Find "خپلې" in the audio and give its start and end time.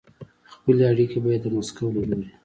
0.53-0.83